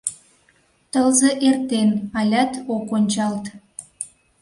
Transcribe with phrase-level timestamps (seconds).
[0.91, 1.89] Тылзе эртен,
[2.19, 3.45] алят ок ончалт.